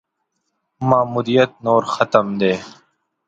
ماموریت 0.89 1.51
نور 1.65 1.83
ختم 1.93 2.25
دی. 2.39 2.53